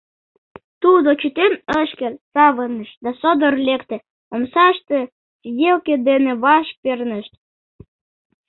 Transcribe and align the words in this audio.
Тудо 0.81 1.09
чытен 1.21 1.53
ыш 1.81 1.89
керт, 1.99 2.17
савырныш 2.33 2.89
да 3.03 3.11
содор 3.21 3.55
лекте, 3.67 3.97
омсаште 4.33 4.99
сиделке 5.39 5.95
дене 6.07 6.31
ваш 6.43 6.67
пернышт. 6.81 7.33